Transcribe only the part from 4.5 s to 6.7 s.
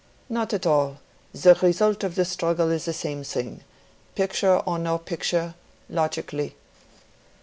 or no picture—logically."